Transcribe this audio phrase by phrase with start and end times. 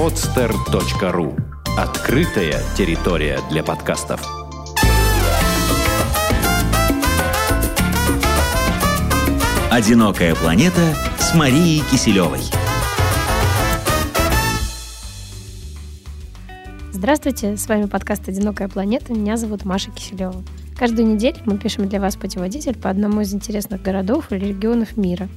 [0.00, 1.38] podster.ru
[1.76, 4.26] Открытая территория для подкастов.
[9.70, 12.40] «Одинокая планета» с Марией Киселевой.
[16.92, 19.12] Здравствуйте, с вами подкаст «Одинокая планета».
[19.12, 20.42] Меня зовут Маша Киселева.
[20.78, 25.28] Каждую неделю мы пишем для вас путеводитель по одному из интересных городов или регионов мира.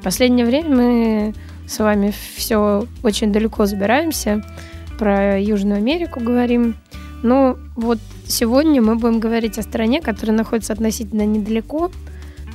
[0.00, 1.34] В последнее время мы
[1.66, 4.42] с вами все очень далеко забираемся,
[4.98, 6.76] про Южную Америку говорим.
[7.22, 11.90] Но вот сегодня мы будем говорить о стране, которая находится относительно недалеко,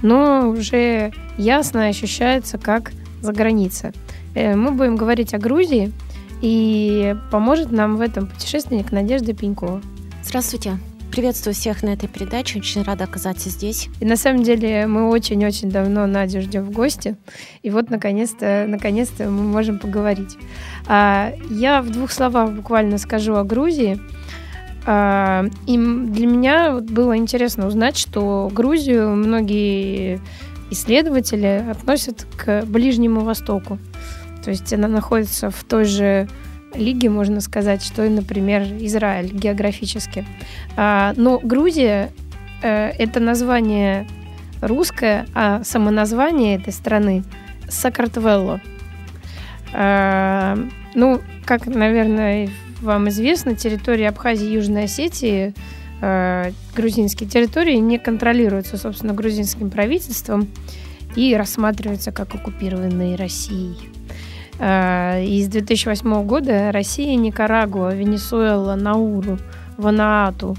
[0.01, 3.93] но уже ясно ощущается как за граница.
[4.33, 5.91] Э, мы будем говорить о Грузии,
[6.41, 9.81] и поможет нам в этом путешественник Надежда Пенькова.
[10.23, 10.77] Здравствуйте.
[11.11, 12.59] Приветствую всех на этой передаче.
[12.59, 13.89] Очень рада оказаться здесь.
[13.99, 17.17] И на самом деле мы очень-очень давно Надю ждем в гости.
[17.63, 20.37] И вот наконец-то, наконец-то мы можем поговорить.
[20.87, 23.99] А, я в двух словах буквально скажу о Грузии.
[24.85, 30.21] А, и для меня было интересно узнать, что Грузию многие
[30.69, 33.79] исследователи относят к Ближнему Востоку.
[34.45, 36.29] То есть она находится в той же
[36.75, 40.25] лиге, можно сказать, что например, Израиль географически.
[40.75, 42.11] А, но Грузия
[42.61, 44.07] э, это название
[44.61, 47.23] русское, а само название этой страны
[47.67, 48.61] Сакартвелло.
[49.73, 50.57] А,
[50.93, 52.49] ну, как, наверное,
[52.81, 55.53] вам известно, территория Абхазии и Южной Осетии,
[56.01, 60.47] э, грузинские территории не контролируются, собственно, грузинским правительством
[61.15, 63.90] и рассматриваются как оккупированные Россией.
[64.63, 69.39] Э, из 2008 года Россия, Никарагуа, Венесуэла, Науру,
[69.77, 70.55] Ванаату,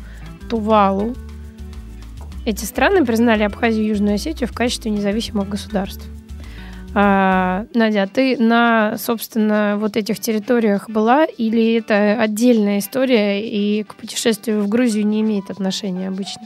[0.50, 1.14] Тувалу.
[2.44, 6.04] Эти страны признали Абхазию и Южную Осетию в качестве независимых государств.
[6.94, 13.94] А, Надя, ты на, собственно, вот этих территориях была или это отдельная история и к
[13.94, 16.42] путешествию в Грузию не имеет отношения обычно?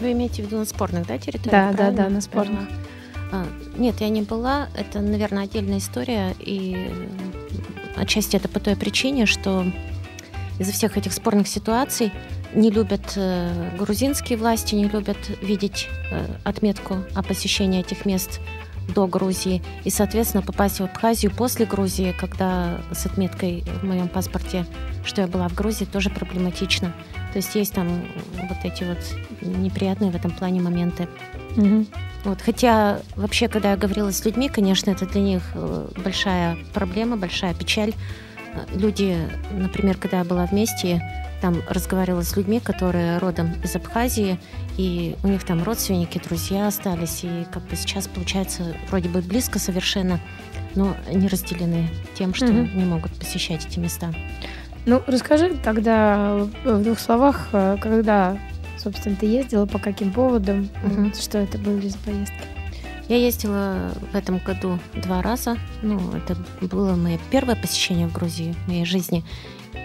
[0.00, 1.52] Вы имеете в виду на спорных, да, территориях?
[1.52, 1.96] Да, правильно?
[1.96, 2.68] да, да, на спорных.
[3.30, 3.44] А,
[3.80, 4.68] нет, я не была.
[4.76, 6.36] Это, наверное, отдельная история.
[6.38, 6.76] И
[7.96, 9.64] отчасти это по той причине, что
[10.58, 12.12] из-за всех этих спорных ситуаций
[12.54, 18.40] не любят э, грузинские власти, не любят видеть э, отметку о посещении этих мест
[18.94, 19.62] до Грузии.
[19.84, 24.66] И, соответственно, попасть в Абхазию после Грузии, когда с отметкой в моем паспорте,
[25.04, 26.92] что я была в Грузии, тоже проблематично.
[27.32, 27.88] То есть есть там
[28.34, 28.98] вот эти вот
[29.40, 31.08] неприятные в этом плане моменты.
[31.56, 31.86] Угу.
[32.24, 37.16] Вот, хотя вообще, когда я говорила с людьми, конечно, это для них э, большая проблема,
[37.16, 37.94] большая печаль.
[38.74, 39.16] Люди,
[39.52, 41.00] например, когда я была вместе,
[41.40, 44.38] там разговаривала с людьми, которые родом из Абхазии,
[44.76, 49.58] и у них там родственники, друзья остались, и как бы сейчас получается вроде бы близко
[49.58, 50.20] совершенно,
[50.74, 52.52] но не разделены тем, что угу.
[52.52, 54.12] не могут посещать эти места.
[54.90, 58.36] Ну, расскажи тогда в двух словах, э, когда
[58.76, 60.68] Собственно, ты ездила по каким поводам?
[60.82, 61.12] Угу.
[61.14, 62.34] Что это были за поездки?
[63.08, 65.58] Я ездила в этом году два раза.
[65.82, 69.22] Ну, это было мое первое посещение в Грузии в моей жизни.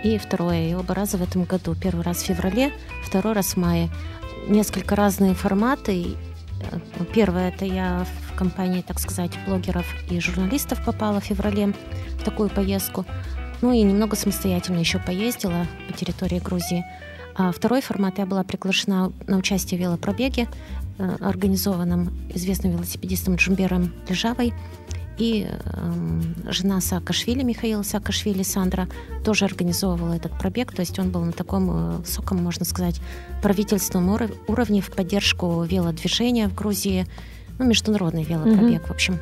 [0.03, 1.75] И второе, и оба раза в этом году.
[1.75, 2.71] Первый раз в феврале,
[3.03, 3.89] второй раз в мае.
[4.47, 6.15] Несколько разные форматы.
[6.71, 6.79] Э,
[7.13, 11.73] первое, это я в компании, так сказать, блогеров и журналистов попала в феврале
[12.17, 13.05] в такую поездку.
[13.61, 16.85] Ну и немного самостоятельно еще поездила по территории Грузии.
[17.37, 20.47] А второй формат я была приглашена на участие в велопробеге,
[20.97, 24.53] э, организованном известным велосипедистом Джумбером Лежавой.
[25.17, 28.87] И э, жена Саакашвили, Михаила Саакашвили, Сандра,
[29.23, 30.73] тоже организовывала этот пробег.
[30.73, 33.01] То есть он был на таком э, высоком, можно сказать,
[33.41, 37.05] правительственном уров- уровне в поддержку велодвижения в Грузии.
[37.57, 38.87] Ну, международный велопробег, mm-hmm.
[38.87, 39.19] в общем.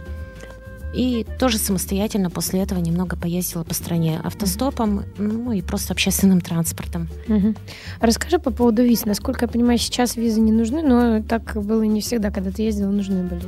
[0.93, 7.09] И тоже самостоятельно после этого немного поездила по стране автостопом, ну и просто общественным транспортом.
[7.27, 7.55] Угу.
[7.99, 9.05] Расскажи по поводу виз.
[9.05, 12.91] Насколько я понимаю, сейчас визы не нужны, но так было не всегда, когда ты ездила,
[12.91, 13.43] нужны были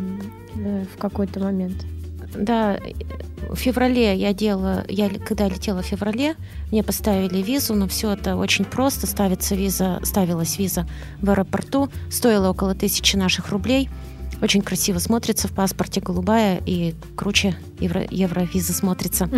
[0.55, 1.85] в какой-то момент.
[2.35, 2.77] Да,
[3.49, 6.35] в феврале я делала, я когда летела в феврале,
[6.71, 9.07] мне поставили визу, но все это очень просто.
[9.07, 10.87] Ставится виза, ставилась виза
[11.21, 13.89] в аэропорту, стоило около тысячи наших рублей–
[14.41, 19.29] очень красиво смотрится в паспорте, голубая и круче евро, евровиза смотрится.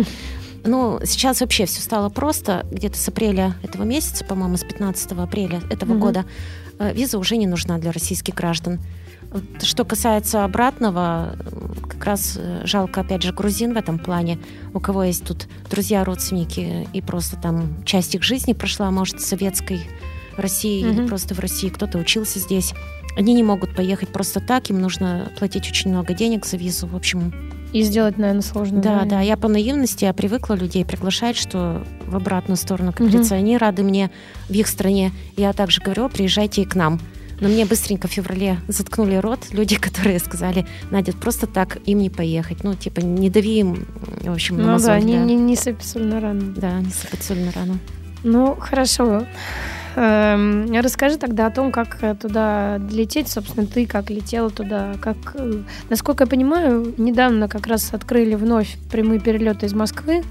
[0.64, 2.66] Ну, сейчас вообще все стало просто.
[2.70, 6.24] Где-то с апреля этого месяца, по-моему, с 15 апреля этого mm года,
[6.78, 8.80] э, виза уже не нужна для российских граждан.
[9.62, 11.36] Что касается обратного,
[11.88, 14.38] как раз э, жалко, опять же, грузин в этом плане,
[14.74, 19.26] у кого есть тут друзья, родственники, и просто там часть их жизни прошла, может, в
[19.26, 19.80] советской
[20.36, 20.92] России mm-hmm.
[20.92, 22.74] или просто в России, кто-то учился здесь.
[23.18, 26.86] Они не могут поехать просто так, им нужно платить очень много денег за визу.
[26.86, 27.34] В общем,
[27.72, 28.80] И сделать, наверное, сложно.
[28.80, 33.34] Да, да, я по наивности, я привыкла людей приглашать, что в обратную сторону, как говорится,
[33.34, 34.12] они рады мне
[34.48, 35.10] в их стране.
[35.36, 37.00] Я также говорю, приезжайте и к нам.
[37.40, 42.10] Но мне быстренько в феврале заткнули рот люди, которые сказали, Надя, просто так им не
[42.10, 42.62] поехать.
[42.62, 43.84] Ну, типа, не дави им,
[44.22, 45.24] в общем, на Ну мозоль, да, не, да.
[45.24, 46.54] не, не сыпь соль на рану.
[46.56, 47.78] Да, не на рану.
[48.22, 49.24] Ну, хорошо.
[49.96, 55.16] Эм, Расскажи тогда о том, как э, туда лететь, собственно, ты как летела туда, как,
[55.34, 60.22] э, насколько я понимаю, недавно как раз открыли вновь прямые перелеты из Москвы,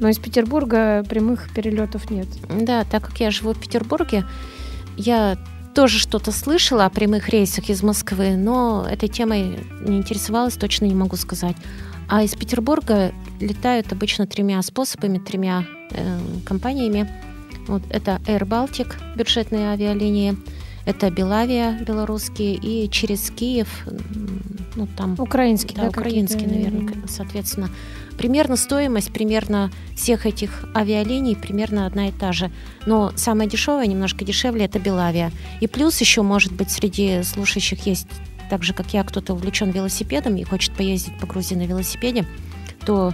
[0.00, 2.28] но из Петербурга прямых перелетов нет.
[2.48, 4.24] Да, так как я живу в Петербурге,
[4.96, 5.36] я
[5.74, 10.94] тоже что-то слышала о прямых рейсах из Москвы, но этой темой не интересовалась, точно не
[10.94, 11.56] могу сказать.
[12.08, 17.08] А из Петербурга летают обычно тремя способами, тремя э, компаниями.
[17.68, 20.36] Вот это Air Baltic, бюджетные авиалинии,
[20.86, 23.68] это Белавия, белорусские, и через Киев,
[24.74, 27.68] ну там Украинский, да, да, украинский, какие-то, наверное, соответственно.
[28.16, 32.50] Примерно стоимость примерно всех этих авиалиний примерно одна и та же.
[32.86, 35.30] Но самая дешевая, немножко дешевле, это Белавия.
[35.60, 38.08] И плюс еще, может быть, среди слушающих есть,
[38.48, 42.24] так же, как я, кто-то увлечен велосипедом и хочет поездить по Грузии на велосипеде,
[42.86, 43.12] то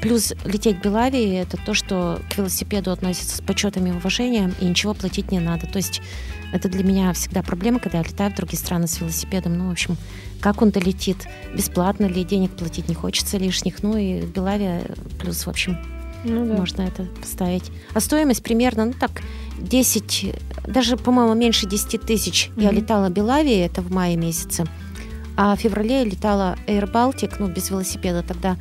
[0.00, 4.94] плюс лететь Белавии– это то, что к велосипеду относится с почетом и уважением, и ничего
[4.94, 5.66] платить не надо.
[5.66, 6.00] То есть
[6.52, 9.56] это для меня всегда проблема, когда я летаю в другие страны с велосипедом.
[9.58, 9.96] Ну, в общем,
[10.40, 13.82] как он долетит, бесплатно ли, денег платить не хочется лишних.
[13.82, 14.82] Ну и Белавия
[15.20, 15.78] плюс, в общем,
[16.24, 16.54] Ну да.
[16.54, 17.70] можно это поставить.
[17.94, 19.22] А стоимость примерно, ну так,
[19.58, 20.34] 10,
[20.66, 22.50] даже, по-моему, меньше 10 тысяч.
[22.56, 22.76] Я Мгм.
[22.80, 24.64] летала Белавии, это в мае месяце.
[25.36, 28.56] А в феврале я летала Air Baltic, ну, без велосипеда тогда,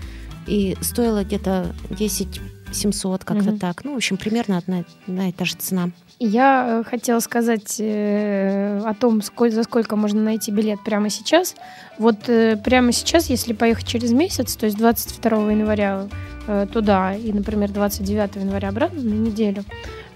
[0.47, 2.41] и стоило где-то 10
[2.71, 3.59] 700, как-то Мгм.
[3.59, 3.83] так.
[3.83, 5.89] Ну, в общем, примерно одна, одна и та же цена.
[6.19, 11.55] Я э, хотела сказать э, о том, сколь- за сколько можно найти билет прямо сейчас.
[11.99, 16.07] Вот э, прямо сейчас, если поехать через месяц, то есть 22 января
[16.47, 19.63] э, туда и, например, 29 января обратно на неделю,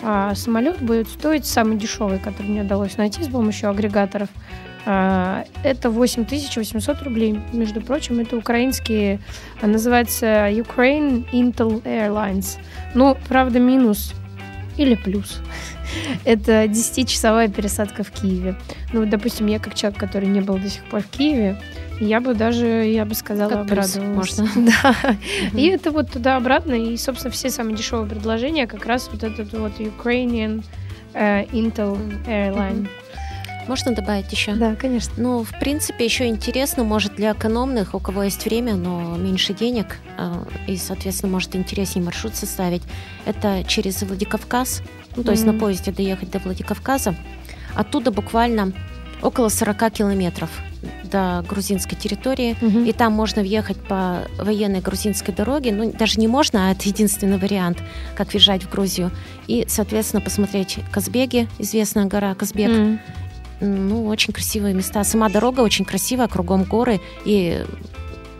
[0.01, 4.29] а самолет будет стоить самый дешевый, который мне удалось найти с помощью агрегаторов.
[4.89, 7.38] А, Это 8800 рублей.
[7.51, 9.19] Между прочим, это украинские,
[9.62, 12.57] а, называется Ukraine Intel Airlines.
[12.95, 14.13] Ну, правда, минус
[14.78, 15.42] или плюс.
[16.25, 18.56] Это 10-часовая пересадка в Киеве.
[18.94, 21.57] Ну, вот, допустим, я как человек, который не был до сих пор в Киеве,
[22.00, 24.16] я бы даже, я бы сказала, Как обрадовалась.
[24.16, 24.48] можно.
[24.56, 24.95] Да.
[25.51, 25.57] Мгм.
[25.57, 29.80] И это вот туда-обратно, и, собственно, все самые дешевые предложения как раз вот этот вот
[29.80, 30.63] Ukrainian
[31.13, 31.98] э, Intel
[32.28, 32.88] Airline.
[33.68, 34.54] Можно добавить еще?
[34.54, 35.14] Да, конечно.
[35.18, 39.98] Ну, в принципе, еще интересно, может, для экономных, у кого есть время, но меньше денег,
[40.18, 40.34] э,
[40.68, 42.81] и, соответственно, может интереснее маршрут составить,
[43.25, 44.81] это через Владикавказ,
[45.16, 45.54] ну, то есть Мгм.
[45.56, 47.16] на поезде доехать до Владикавказа.
[47.75, 48.72] Оттуда буквально
[49.22, 50.50] около 40 километров
[51.04, 52.86] до грузинской территории, Мгм.
[52.86, 55.72] и там можно въехать по военной грузинской дороге.
[55.74, 57.80] Ну, даже не можно, а это единственный вариант,
[58.16, 59.12] как въезжать в Грузию.
[59.48, 63.00] И, соответственно, посмотреть Казбеги, известная гора Казбек, М.
[63.62, 65.04] ну, очень красивые места.
[65.04, 67.00] Сама дорога очень красивая, кругом горы.
[67.25, 67.63] И,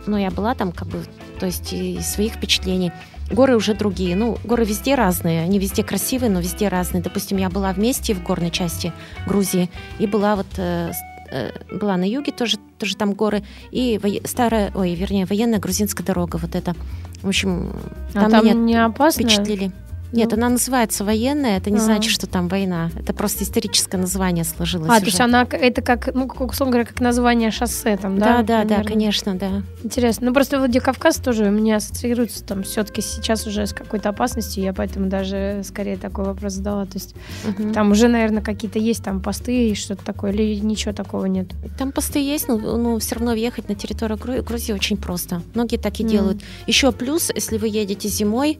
[0.06, 1.02] ну, я была там, как бы,
[1.40, 2.92] то есть из своих впечатлений.
[3.30, 4.16] Горы уже другие.
[4.16, 5.42] Ну, горы везде разные.
[5.42, 7.02] Они везде красивые, но везде разные.
[7.02, 8.92] Допустим, я была в Месте, в горной части
[9.26, 9.68] Грузии,
[9.98, 10.92] и была вот э,
[11.30, 16.06] э, была на юге тоже, тоже там горы, и вое- старая, ой, вернее, военная грузинская
[16.06, 16.74] дорога вот эта.
[17.22, 17.70] В общем,
[18.14, 19.24] А там, там меня не опасно?
[19.24, 19.72] впечатлили.
[20.12, 20.36] Нет, Ну.
[20.38, 21.80] она называется военная, это не А.
[21.80, 22.90] значит, что там война.
[22.98, 25.00] Это просто историческое название сложилось А, уже.
[25.00, 28.42] то есть она, это как, ну, как, условно говоря, как название шоссе там, Да, да?
[28.42, 28.84] да, да, примерно?
[28.90, 29.62] конечно, да.
[29.84, 30.28] Интересно.
[30.28, 34.72] Ну, просто Владикавказ тоже у меня ассоциируется там все-таки сейчас уже с какой-то опасностью, я
[34.72, 36.86] поэтому даже скорее такой вопрос задала.
[36.86, 37.72] То есть Мгм.
[37.74, 41.48] там уже, наверное, какие-то есть там посты и что-то такое, или ничего такого нет?
[41.78, 45.42] Там посты есть, но, но все равно въехать на территорию Гру- Грузии очень просто.
[45.54, 46.12] Многие так и Мгм.
[46.12, 46.42] делают.
[46.66, 48.58] Еще плюс, если вы едете зимой,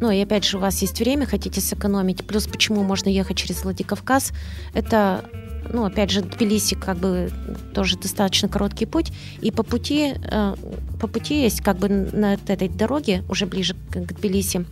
[0.00, 2.26] ну и опять же у вас есть время, хотите сэкономить.
[2.26, 4.32] Плюс почему можно ехать через Владикавказ,
[4.74, 5.24] это
[5.72, 7.30] ну, опять же, Тбилиси как бы
[7.74, 10.54] тоже достаточно короткий путь, и по пути, э,
[11.00, 14.64] по пути есть как бы на этой дороге, уже ближе к, к Тбилиси,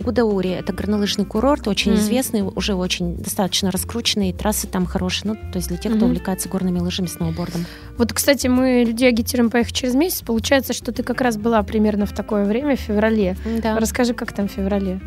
[0.00, 2.00] Гудаури, это горнолыжный курорт, очень Мгм.
[2.00, 6.10] известный, уже очень достаточно раскрученный, трассы там хорошие, ну, то есть для тех, кто Мгм.
[6.10, 7.64] увлекается горными лыжами, сноубордом.
[7.96, 10.20] Вот, кстати, мы людей агитируем поехать через месяц.
[10.22, 13.36] Получается, что ты как раз была примерно в такое время, в феврале.
[13.62, 13.78] Да.
[13.78, 15.00] Расскажи, как там в феврале?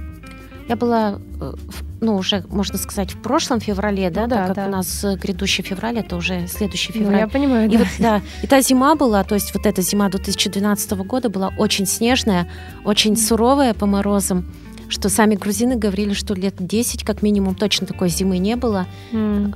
[0.70, 1.53] Я была, э,
[2.01, 4.65] ну, уже, можно сказать, в прошлом феврале, да, Ну да, так как да.
[4.67, 7.20] у нас грядущий февраль, это уже следующий Ну, февраль.
[7.22, 7.79] я понимаю, И да.
[7.79, 11.86] вот, да, и та зима была, то есть вот эта зима 2012 года была очень
[11.86, 12.50] снежная,
[12.84, 14.46] очень суровая по морозам,
[14.89, 18.88] что сами грузины говорили, что лет 10 как минимум точно такой зимы не было.
[19.12, 19.53] М.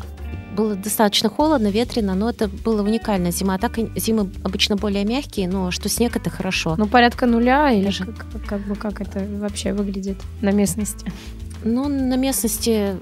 [0.56, 3.56] было достаточно холодно, ветрено, но это было уникальная зима.
[3.56, 6.76] А так зимы обычно более мягкие, но что снег это хорошо.
[6.78, 8.06] Ну, порядка нуля или Даже...
[8.06, 11.12] как, как бы как это вообще выглядит на местности?
[11.64, 12.98] Ну, на местности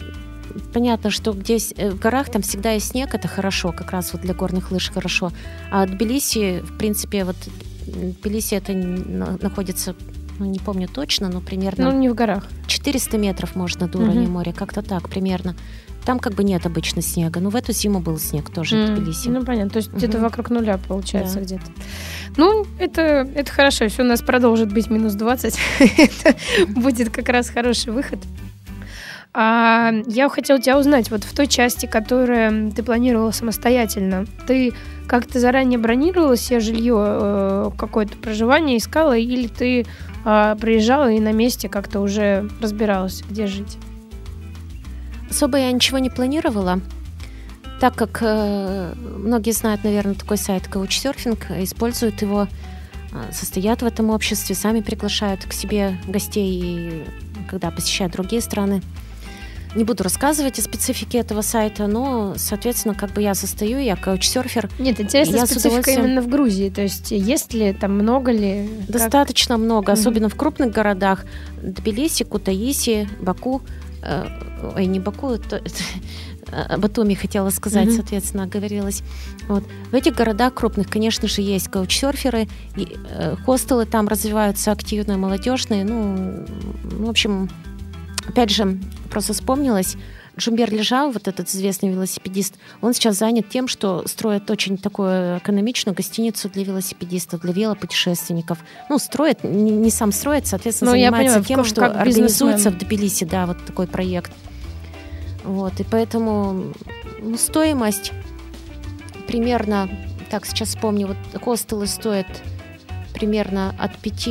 [0.73, 4.21] понятно, что здесь э, в горах там всегда есть снег, это хорошо, как раз вот
[4.21, 5.31] для горных лыж хорошо.
[5.71, 7.35] А Тбилиси, в принципе, вот
[7.85, 9.95] Тбилиси это находится
[10.39, 11.91] ну, не помню точно, но примерно...
[11.91, 12.47] Ну, не в горах.
[12.67, 14.31] 400 метров можно до уровня угу.
[14.31, 15.55] моря, как-то так примерно.
[16.05, 17.39] Там как бы нет обычно снега.
[17.39, 18.85] Но в эту зиму был снег тоже mm.
[18.85, 19.27] в Тбилиси.
[19.27, 19.69] Ну, понятно.
[19.69, 19.97] То есть угу.
[19.97, 21.41] где-то вокруг нуля получается да.
[21.41, 21.65] где-то.
[22.37, 23.83] Ну, это, это хорошо.
[23.83, 25.59] Если у нас продолжит быть минус 20,
[25.97, 26.35] это
[26.67, 28.19] будет как раз хороший выход.
[29.31, 34.73] А, я хотела тебя узнать, вот в той части, которую ты планировала самостоятельно, ты
[35.07, 39.85] как-то заранее бронировала себе жилье, э, какое-то проживание искала, или ты
[40.25, 43.77] э, приезжала и на месте как-то уже разбиралась, где жить?
[45.29, 46.79] Особо я ничего не планировала,
[47.79, 52.47] так как э, многие знают, наверное, такой сайт Couchsurfing, используют его,
[53.11, 57.03] э, состоят в этом обществе, сами приглашают к себе гостей,
[57.47, 58.81] когда посещают другие страны.
[59.75, 64.67] Не буду рассказывать о специфике этого сайта, но, соответственно, как бы я состою, я каучсерфер.
[64.79, 66.05] Нет, интересно, я специфика удовольствием...
[66.05, 66.69] именно в Грузии.
[66.69, 68.67] То есть есть ли там много ли?
[68.87, 69.63] Достаточно как...
[69.63, 70.33] много, особенно mm-hmm.
[70.33, 71.25] в крупных городах.
[71.61, 73.61] Тбилиси, Кутаиси, Баку.
[74.01, 74.25] Э,
[74.75, 75.83] ой, не Баку, это, это
[76.51, 77.95] э, Батуми хотела сказать, mm-hmm.
[77.95, 79.03] соответственно, оговорилась.
[79.47, 79.63] Вот.
[79.91, 85.83] В этих городах крупных, конечно же, есть каучсерферы, и, э, хостелы там развиваются активно, молодежные.
[85.83, 86.45] Ну,
[86.83, 87.49] в общем,
[88.27, 89.97] опять же, просто вспомнилось,
[90.37, 95.95] Джумбер Лежал, вот этот известный велосипедист, он сейчас занят тем, что строит очень такую экономичную
[95.95, 98.59] гостиницу для велосипедистов, для велопутешественников.
[98.89, 102.77] Ну, строит, не, не сам строит, соответственно, Но ну, занимается понимаю, тем, что организуется в
[102.77, 104.31] Тбилиси, да, вот такой проект.
[105.43, 106.73] Вот, и поэтому
[107.21, 108.11] ну, стоимость
[109.27, 109.89] примерно,
[110.29, 112.27] так, сейчас вспомню, вот хостелы стоят
[113.13, 114.29] примерно от 5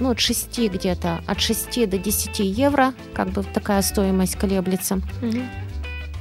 [0.00, 4.96] ну, от 6 где-то, от 6 до 10 евро, как бы такая стоимость колеблется.
[5.22, 5.40] Угу.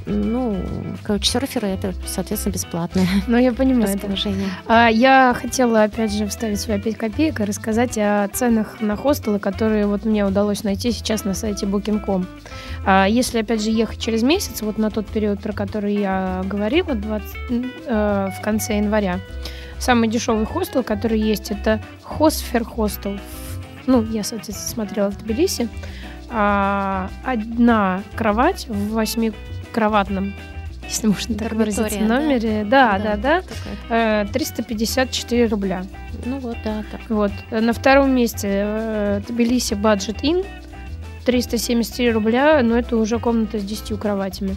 [0.05, 0.57] Ну,
[1.03, 3.07] каучсерферы это, соответственно, бесплатное.
[3.27, 4.07] Ну, я понимаю это.
[4.67, 9.39] А, я хотела, опять же, вставить свои 5 копеек и рассказать о ценах на хостелы,
[9.39, 12.25] которые вот мне удалось найти сейчас на сайте Booking.com.
[12.85, 16.95] А, если, опять же, ехать через месяц, вот на тот период, про который я говорила,
[16.95, 17.35] 20,
[17.87, 19.19] э, в конце января,
[19.79, 23.17] самый дешевый хостел, который есть, это Хосфер хостел
[23.87, 25.69] ну, я, соответственно, смотрела в Тбилиси,
[26.29, 30.33] а, одна кровать в восьмикроватном
[30.85, 32.65] если можно так выразиться, номере.
[32.65, 33.43] Да, да, да.
[33.89, 35.85] да, 354 э, рубля.
[36.25, 36.83] Ну вот, да.
[36.91, 37.01] Так.
[37.09, 37.31] Вот.
[37.49, 40.45] На втором месте э, Тбилиси Budget Inn
[41.25, 44.55] 373 рубля, но это уже комната с 10 кроватями.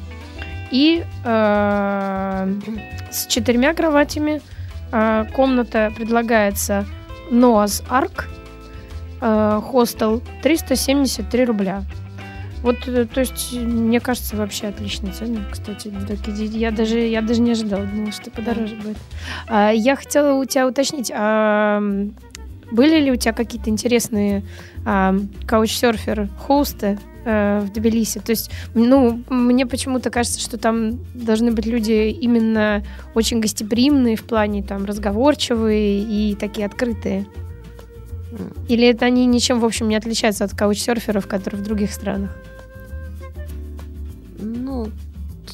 [0.70, 2.54] И э,
[3.10, 4.42] с четырьмя кроватями
[4.92, 6.84] э, комната предлагается
[7.30, 8.24] Noah's Ark
[9.20, 11.84] э, хостел 373 рубля.
[12.62, 15.92] Вот, э, то есть, мне кажется, вообще отличный цены, кстати.
[16.56, 18.96] Я даже, я даже не ожидала, думала, что подороже будет.
[19.46, 21.80] А, я хотела у тебя уточнить, а
[22.72, 24.42] были ли у тебя какие-то интересные
[24.84, 25.14] а,
[25.46, 28.18] каучсерфер-хосты а, в Тбилиси?
[28.18, 32.82] То есть, ну, мне почему-то кажется, что там должны быть люди именно
[33.14, 37.26] очень гостеприимные в плане там разговорчивые и такие открытые.
[38.68, 42.36] Или это они ничем, в общем, не отличаются от каучсерферов, которые в других странах?
[44.38, 44.90] Ну,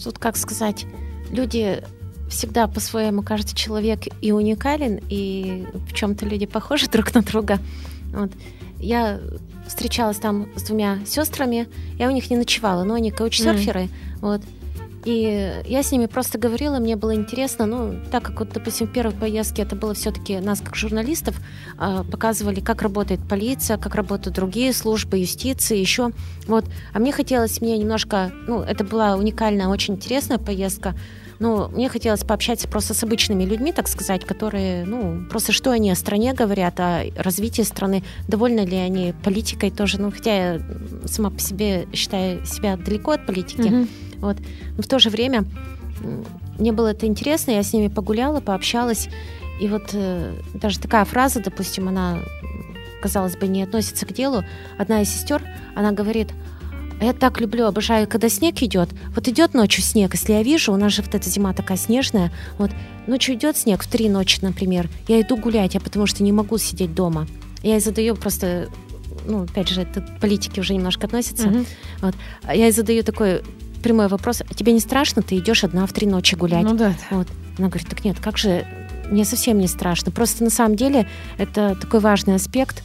[0.04, 0.86] тут как сказать,
[1.30, 1.82] люди
[2.28, 7.58] всегда по-своему, каждый человек и уникален, и в чем-то люди похожи друг на друга.
[8.12, 8.32] Вот.
[8.78, 9.20] Я
[9.66, 13.90] встречалась там с двумя сестрами, я у них не ночевала, но они каучсерферы, mm.
[14.20, 14.42] вот.
[15.04, 18.92] И я с ними просто говорила, мне было интересно, ну, так как, вот, допустим, в
[18.92, 21.40] первой поездке это было все-таки нас, как журналистов,
[21.76, 26.10] а, показывали, как работает полиция, как работают другие службы, юстиции, еще.
[26.46, 26.66] Вот.
[26.92, 30.94] А мне хотелось, мне немножко, ну, это была уникальная, очень интересная поездка,
[31.40, 35.90] но мне хотелось пообщаться просто с обычными людьми, так сказать, которые, ну, просто что они
[35.90, 40.60] о стране говорят, о развитии страны, довольны ли они политикой тоже, ну, хотя я
[41.06, 43.88] сама по себе считаю себя далеко от политики, mm-hmm.
[44.22, 44.38] Вот.
[44.76, 45.44] Но в то же время
[46.58, 49.08] мне было это интересно, я с ними погуляла, пообщалась.
[49.60, 52.20] И вот э, даже такая фраза, допустим, она,
[53.02, 54.42] казалось бы, не относится к делу.
[54.78, 55.42] Одна из сестер,
[55.74, 56.28] она говорит,
[57.00, 58.88] «А я так люблю, обожаю, когда снег идет.
[59.14, 62.32] Вот идет ночью снег, если я вижу, у нас же вот эта зима такая снежная,
[62.58, 62.70] вот
[63.06, 66.58] ночью идет снег в три ночи, например, я иду гулять, я потому что не могу
[66.58, 67.26] сидеть дома.
[67.62, 68.68] Я ей задаю просто
[69.26, 71.48] ну, опять же, это политики уже немножко относятся.
[71.48, 71.66] Mm-hmm.
[72.00, 72.14] Вот.
[72.46, 73.42] Я ей задаю такой
[73.82, 76.64] прямой вопрос, «А тебе не страшно, ты идешь одна в три ночи гулять?
[76.64, 76.94] Ну да.
[77.10, 77.28] Вот.
[77.58, 78.66] Она говорит, так нет, как же,
[79.10, 80.10] мне совсем не страшно.
[80.10, 81.06] Просто на самом деле
[81.38, 82.82] это такой важный аспект.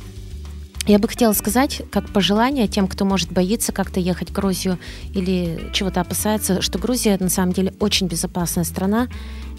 [0.87, 4.79] Я бы хотела сказать, как пожелание тем, кто может боится как-то ехать в Грузию
[5.13, 9.07] или чего-то опасается, что Грузия на самом деле очень безопасная страна.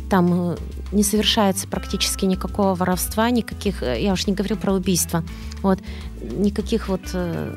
[0.09, 0.57] Там э,
[0.91, 5.23] не совершается практически никакого воровства, никаких, э, я уж не говорю про убийства,
[5.61, 5.81] вот,
[6.23, 7.55] никаких вот э,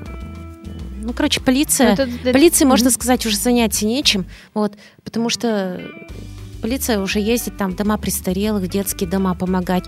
[1.01, 2.31] ну, короче, полиция, это, это...
[2.31, 5.81] полиции, можно сказать, уже заняться нечем, вот, потому что
[6.61, 9.85] полиция уже ездит там в дома престарелых, детские дома помогать.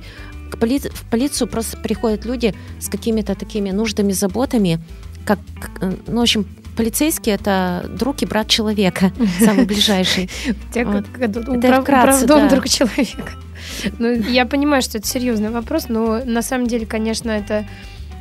[0.51, 0.79] К поли...
[0.79, 4.79] В полицию просто приходят люди с какими-то такими нуждами, заботами,
[5.25, 5.39] как,
[6.07, 10.29] ну, в общем, полицейский это друг и брат человека, самый ближайший.
[11.81, 13.31] Вкратце, друг человека.
[13.97, 17.65] Ну, я понимаю, что это серьезный вопрос, но на самом деле, конечно, это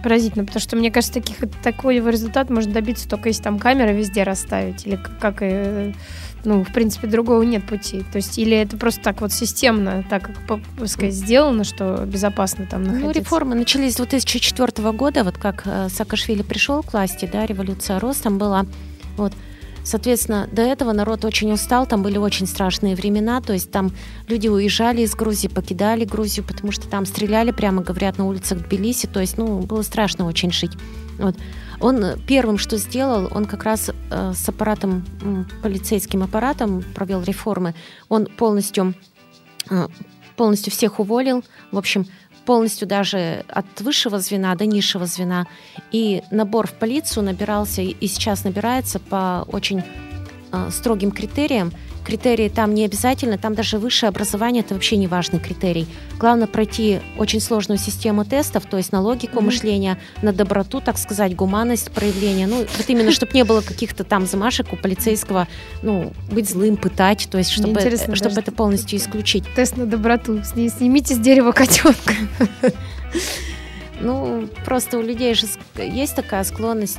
[0.02, 4.22] поразительно, потому что, мне кажется, таких, такой результат можно добиться только если там камеры везде
[4.22, 5.94] расставить, или как и
[6.44, 8.04] ну, в принципе, другого нет пути.
[8.10, 12.82] То есть, или это просто так вот системно, так как, сказать, сделано, что безопасно там
[12.82, 13.06] находиться?
[13.06, 18.00] Ну, реформы начались с 2004 года, вот как э, Саакашвили пришел к власти, да, революция
[18.00, 18.66] рос, там была,
[19.16, 19.32] вот,
[19.84, 23.90] Соответственно, до этого народ очень устал, там были очень страшные времена, то есть там
[24.28, 29.06] люди уезжали из Грузии, покидали Грузию, потому что там стреляли, прямо говорят, на улицах Тбилиси,
[29.06, 30.72] то есть, ну, было страшно очень жить.
[31.18, 31.36] Вот.
[31.80, 35.04] Он первым, что сделал, он как раз э, с аппаратом,
[35.62, 37.74] полицейским аппаратом провел реформы.
[38.08, 38.94] Он полностью,
[39.68, 39.88] э,
[40.36, 41.42] полностью всех уволил.
[41.72, 42.06] В общем,
[42.44, 45.46] полностью даже от высшего звена до низшего звена.
[45.90, 49.82] И набор в полицию набирался и сейчас набирается по очень
[50.52, 51.72] э, строгим критериям
[52.02, 55.86] критерии там не обязательно, там даже высшее образование это вообще не важный критерий.
[56.18, 59.44] Главное пройти очень сложную систему тестов, то есть на логику mm-hmm.
[59.44, 62.46] мышления, на доброту, так сказать, гуманность проявления.
[62.46, 65.48] Ну, вот именно, чтобы не было каких-то там замашек у полицейского,
[65.82, 69.44] ну, быть злым, пытать, то есть чтобы, чтобы это полностью исключить.
[69.54, 70.42] Тест на доброту.
[70.44, 72.14] Снимите с дерева котенка.
[74.02, 76.98] Ну, просто у людей же есть такая склонность,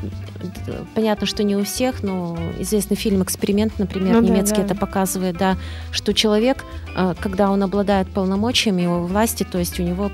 [0.96, 4.66] понятно, что не у всех, но известный фильм «Эксперимент», например, ну, немецкий да, да.
[4.68, 5.58] это показывает, да,
[5.92, 6.64] что человек,
[6.96, 10.10] э, когда он обладает полномочиями у власти, то есть у него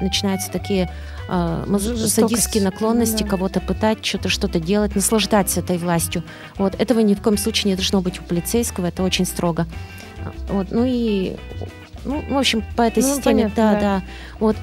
[0.00, 0.90] начинаются такие
[1.28, 3.28] э, садистские наклонности, да.
[3.28, 6.22] кого-то пытать, что-то что-то делать, наслаждаться этой властью.
[6.56, 9.66] Вот этого ни в коем случае не должно быть у полицейского, это очень строго.
[10.48, 11.36] Вот, ну и,
[12.06, 14.02] ну, в общем, по этой ну, системе, понятно, да, да, да.
[14.40, 14.56] Вот.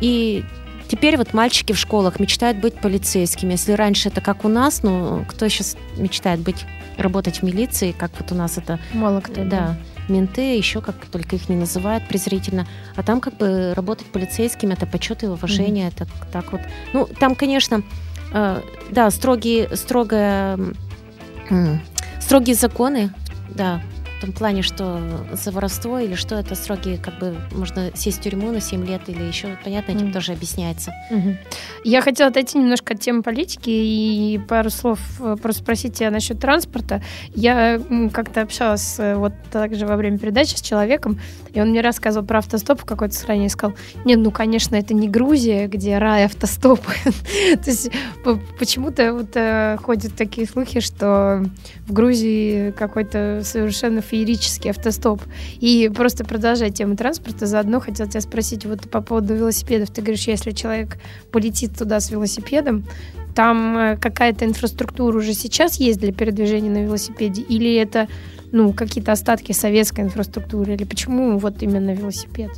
[0.00, 0.44] И
[0.92, 3.52] Теперь вот мальчики в школах мечтают быть полицейскими.
[3.52, 6.66] Если раньше это как у нас, ну, кто сейчас мечтает быть,
[6.98, 8.78] работать в милиции, как вот у нас это...
[8.92, 9.44] Мало кто, да.
[9.44, 9.76] да
[10.08, 12.66] менты, еще как только их не называют презрительно.
[12.94, 16.04] А там как бы работать полицейским, это почет и уважение, mm-hmm.
[16.04, 16.60] это так вот.
[16.92, 17.82] Ну, там, конечно,
[18.34, 20.58] э, да, строгие, строгое,
[21.48, 21.78] э,
[22.20, 23.14] строгие законы,
[23.48, 23.80] да,
[24.22, 25.00] том плане, что
[25.32, 29.02] за воровство или что это сроки, как бы можно сесть в тюрьму на 7 лет
[29.08, 30.12] или еще, понятно, этим mm.
[30.12, 30.92] тоже объясняется.
[31.10, 31.36] Mm-hmm.
[31.84, 36.38] Я хотела отойти немножко от темы политики и пару слов э, просто спросить тебя насчет
[36.38, 37.02] транспорта.
[37.34, 37.80] Я
[38.12, 41.18] как-то общалась э, вот также во время передачи с человеком,
[41.52, 44.94] и он мне рассказывал про автостоп в какой-то стране и сказал, нет, ну, конечно, это
[44.94, 46.92] не Грузия, где рай автостопы.
[47.64, 47.90] То есть
[48.58, 51.44] почему-то вот э, ходят такие слухи, что
[51.86, 55.22] в Грузии какой-то совершенно феерический автостоп.
[55.60, 59.90] И просто продолжая тему транспорта, заодно хотела тебя спросить вот по поводу велосипедов.
[59.90, 60.98] Ты говоришь, если человек
[61.30, 62.84] полетит туда с велосипедом,
[63.34, 67.42] там э, какая-то инфраструктура уже сейчас есть для передвижения на велосипеде?
[67.42, 68.08] Или это
[68.52, 70.74] ну, какие-то остатки советской инфраструктуры?
[70.74, 72.50] Или почему вот именно велосипед?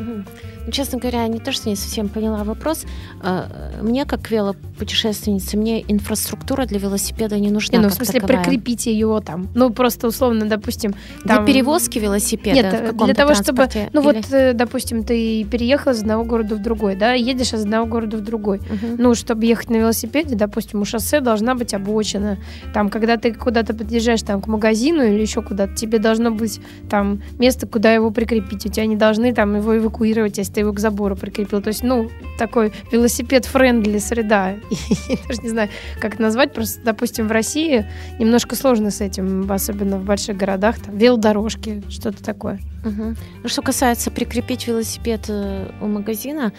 [0.00, 2.84] Ну, честно говоря, не то, что не совсем поняла вопрос.
[3.22, 3.48] А,
[3.82, 7.78] мне, как велопутешественнице, мне инфраструктура для велосипеда не нужна.
[7.78, 8.44] Не, ну, в смысле, таковая.
[8.44, 9.48] прикрепить ее там.
[9.54, 10.94] Ну, просто условно, допустим.
[11.24, 11.44] Там...
[11.44, 12.54] Для перевозки велосипеда?
[12.54, 13.68] Нет, для того, чтобы.
[13.92, 14.06] Ну, Или...
[14.06, 18.16] вот, э, допустим, ты переехал из одного города в другой, да, едешь из одного города
[18.16, 18.58] в другой.
[18.58, 18.96] Угу.
[18.98, 22.38] Ну, чтобы ехать на велосипеде, допустим, у шоссе должна быть обочина.
[22.72, 27.22] Там, когда ты куда-то подъезжаешь там к магазину или еще куда-то, тебе должно быть там
[27.38, 28.66] место, куда его прикрепить.
[28.66, 31.60] У тебя не должны там его эвакуировать, если ты его к забору прикрепил.
[31.60, 34.50] То есть, ну, такой велосипед-френдли среда.
[35.08, 35.68] Я даже не знаю,
[36.00, 36.52] как это назвать.
[36.52, 37.86] Просто, допустим, в России
[38.18, 40.78] немножко сложно с этим, особенно в больших городах.
[40.78, 42.60] Там велодорожки, что-то такое.
[42.84, 43.14] Угу.
[43.42, 46.52] Ну, что касается прикрепить велосипед э, у магазина,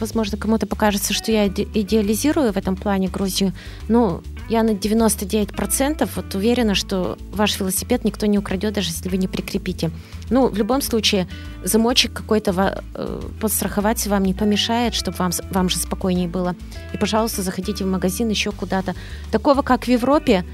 [0.00, 3.52] возможно, кому-то покажется, что я идеализирую в этом плане Грузию,
[3.88, 9.16] но я на 99% вот уверена, что ваш велосипед никто не украдет, даже если вы
[9.16, 9.90] не прикрепите.
[10.30, 11.28] Ну, в любом случае,
[11.64, 16.54] замочек какой-то э, подстраховать вам не помешает, чтобы вам, вам же спокойнее было.
[16.92, 18.94] И, пожалуйста, заходите в магазин еще куда-то.
[19.30, 20.44] Такого, как в Европе,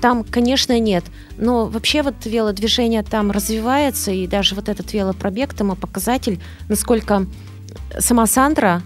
[0.00, 1.04] там, конечно, нет.
[1.38, 7.26] Но вообще вот велодвижение там развивается, и даже вот этот велопробег тому показатель, насколько
[7.98, 8.82] сама Сандра,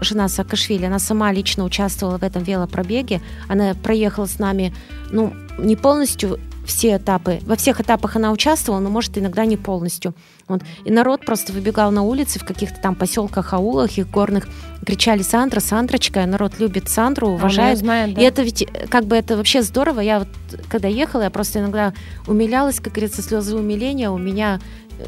[0.00, 3.20] жена Саакашвили, она сама лично участвовала в этом велопробеге.
[3.48, 4.74] Она проехала с нами,
[5.10, 7.40] ну, не полностью все этапы.
[7.42, 10.14] Во всех этапах она участвовала, но, может, иногда не полностью.
[10.46, 10.62] Вот.
[10.84, 14.48] И народ просто выбегал на улицы в каких-то там поселках, аулах, их горных,
[14.86, 17.78] кричали «Сандра, Сандрочка!» Народ любит Сандру, а, ну, уважает.
[17.78, 18.20] А знаю, да.
[18.20, 20.00] И это ведь, как бы, это вообще здорово.
[20.00, 20.28] Я вот,
[20.68, 21.92] когда ехала, я просто иногда
[22.26, 24.60] умилялась, как говорится, слезы умиления у меня
[24.98, 25.04] э,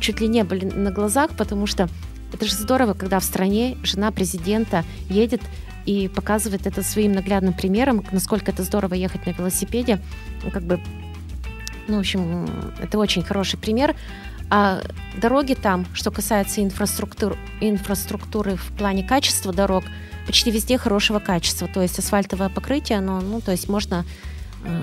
[0.00, 1.88] чуть ли не были на глазах, потому что
[2.34, 5.40] это же здорово, когда в стране жена президента едет
[5.86, 10.00] и показывает это своим наглядным примером, насколько это здорово ехать на велосипеде.
[10.52, 10.80] Как бы,
[11.88, 12.48] ну, в общем,
[12.82, 13.94] это очень хороший пример.
[14.50, 14.82] А
[15.16, 19.84] дороги там, что касается инфраструктур, инфраструктуры в плане качества дорог,
[20.26, 21.68] почти везде хорошего качества.
[21.68, 24.04] То есть асфальтовое покрытие, оно, ну, то есть можно,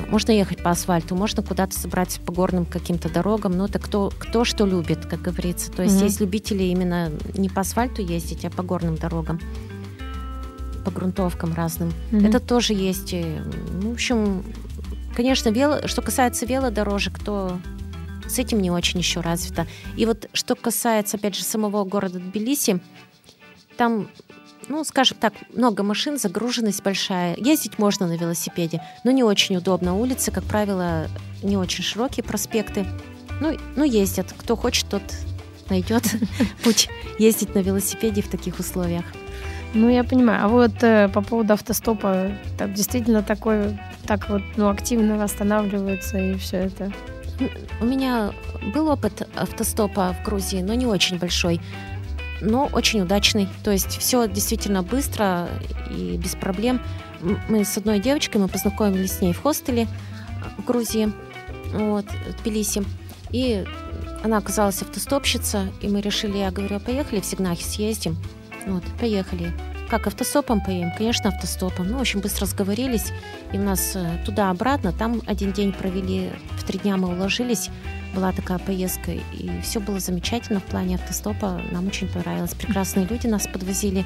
[0.10, 3.58] можно ехать по асфальту, можно куда-то собрать по горным каким-то дорогам.
[3.58, 5.72] Ну, это кто, кто что любит, как говорится.
[5.72, 6.06] То есть mm-hmm.
[6.06, 9.40] есть любители именно не по асфальту ездить, а по горным дорогам
[10.84, 11.94] по грунтовкам разным.
[12.12, 12.28] Mm-hmm.
[12.28, 13.14] Это тоже есть.
[13.14, 14.44] Ну, в общем,
[15.16, 17.60] конечно, вело, что касается велодорожек, то
[18.28, 19.68] с этим не очень еще развито.
[19.98, 22.80] И вот что касается, опять же, самого города Тбилиси,
[23.78, 24.10] там,
[24.68, 27.36] ну, скажем так, много машин, загруженность большая.
[27.38, 29.98] Ездить можно на велосипеде, но не очень удобно.
[29.98, 31.08] Улицы, как правило,
[31.44, 32.86] не очень широкие проспекты.
[33.40, 34.34] Ну, ну ездят.
[34.38, 35.04] Кто хочет, тот
[35.70, 36.04] найдет
[36.64, 39.06] путь ездить на велосипеде в таких условиях.
[39.74, 40.46] Ну, я понимаю.
[40.46, 46.38] А вот э, по поводу автостопа, там действительно такой, так вот, ну, активно восстанавливаются и
[46.38, 46.92] все это?
[47.80, 48.34] У меня
[48.74, 51.62] был опыт автостопа в Грузии, но не очень большой,
[52.42, 53.48] но очень удачный.
[53.64, 55.48] То есть все действительно быстро
[55.90, 56.82] и без проблем.
[57.50, 59.88] Мы с одной девочкой, мы познакомились с ней в хостеле
[60.58, 61.12] в Грузии,
[61.74, 62.84] вот, в Тбилиси.
[63.30, 63.64] И
[64.24, 68.18] она оказалась автостопщица, и мы решили, я говорю, «А поехали в Сигнахи съездим.
[68.68, 69.54] Вот, поехали.
[69.92, 70.90] Как автостопом поедем?
[70.98, 71.90] Конечно, автостопом.
[71.90, 73.12] Ну, очень быстро сговорились,
[73.52, 77.70] и у нас э, туда-обратно, там один день провели, в три дня мы уложились,
[78.16, 82.54] была такая поездка, и все было замечательно в плане автостопа, нам очень понравилось.
[82.54, 84.06] Прекрасные люди нас подвозили,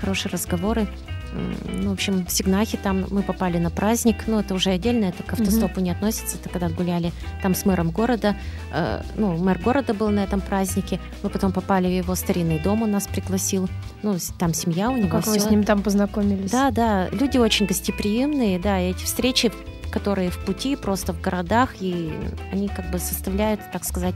[0.00, 0.88] хорошие разговоры.
[1.32, 5.22] Ну, в общем, в Сигнахе там мы попали на праздник, ну, это уже отдельно, это
[5.22, 5.84] к автостопу mm-hmm.
[5.84, 7.12] не относится, это когда гуляли
[7.42, 8.36] там с мэром города,
[8.72, 12.82] э, ну, мэр города был на этом празднике, мы потом попали в его старинный дом,
[12.82, 13.68] он нас пригласил,
[14.02, 15.08] ну, там семья у него.
[15.08, 15.32] Как все.
[15.32, 16.50] вы с ним там познакомились?
[16.50, 19.52] Да, да, люди очень гостеприимные, да, и эти встречи,
[19.90, 22.12] которые в пути, просто в городах, и
[22.52, 24.14] они как бы составляют, так сказать,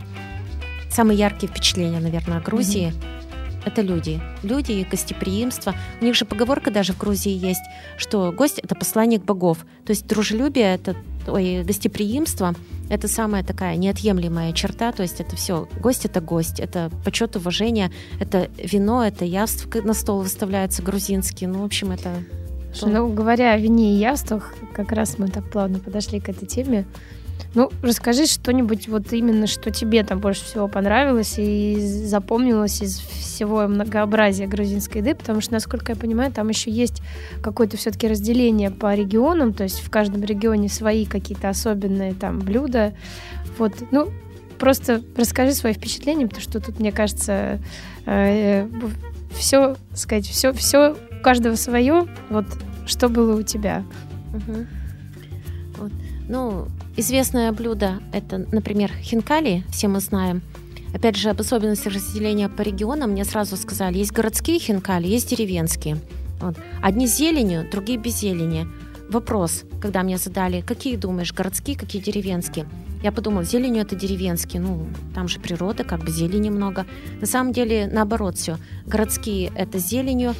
[0.90, 2.88] самые яркие впечатления, наверное, о Грузии.
[2.88, 3.23] Mm-hmm
[3.64, 4.20] это люди.
[4.42, 5.74] Люди и гостеприимство.
[6.00, 7.64] У них же поговорка даже в Грузии есть,
[7.96, 9.58] что гость— это посланник богов.
[9.84, 10.96] То есть дружелюбие— это
[11.26, 12.54] ой, гостеприимство—
[12.90, 15.68] это самая такая неотъемлемая черта, то есть это все.
[15.80, 21.46] Гость— это гость, это почет, уважение, это вино, это явство на стол выставляется грузинский.
[21.46, 22.10] Ну, в общем, это...
[22.82, 26.86] Ну, говоря о вине и явствах, как раз мы так плавно подошли к этой теме.
[27.54, 32.98] Ну, расскажи что-нибудь вот именно, что тебе там больше всего понравилось и запомнилось из
[33.34, 37.02] всего многообразия грузинской еды, потому что, насколько я понимаю, там еще есть
[37.42, 42.94] какое-то все-таки разделение по регионам, то есть в каждом регионе свои какие-то особенные там блюда.
[43.58, 44.08] Вот, ну,
[44.58, 47.60] просто расскажи свои впечатления, потому что тут, мне кажется,
[48.06, 48.68] э,
[49.32, 52.06] все, сказать, все, все у каждого свое.
[52.30, 52.46] Вот
[52.86, 53.84] что было у тебя?
[54.32, 54.66] Угу.
[55.78, 55.92] Вот.
[56.28, 56.66] Ну,
[56.96, 60.42] Известное блюдо– это, например, хинкали, все мы знаем.
[60.94, 65.98] Опять же, об особенности разделения по регионам мне сразу сказали, есть городские хинкали, есть деревенские.
[66.40, 66.56] Вот.
[66.80, 68.68] Одни с зеленью, другие без зелени.
[69.10, 72.66] Вопрос, когда мне задали, какие думаешь, городские, какие деревенские?
[73.02, 76.86] Я подумала, зеленью это деревенские, ну, там же природа, как бы зелени много.
[77.20, 78.56] На самом деле, наоборот все.
[78.86, 80.34] Городские это зеленью,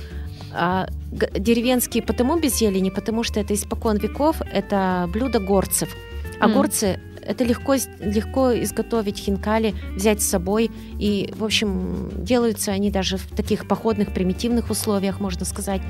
[0.53, 5.89] а деревенские потому без зелени, потому что это испокон веков, это блюдо горцев–
[6.41, 7.14] Огурцы mm.
[7.27, 10.71] Это легко, легко изготовить хинкали, взять с собой.
[10.99, 15.83] И, в общем, делаются они даже в таких походных, примитивных условиях, можно сказать.